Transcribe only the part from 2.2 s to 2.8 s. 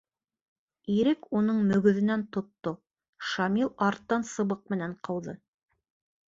тотто,